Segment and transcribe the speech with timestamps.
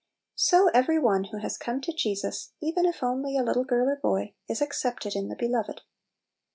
[0.33, 3.97] So every one who has come to Jesus, even if only a little girl or
[3.97, 5.81] boy, is" ac cepted in the Beloved."